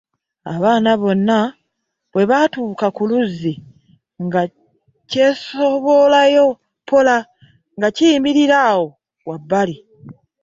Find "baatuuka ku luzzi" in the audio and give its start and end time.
2.29-3.53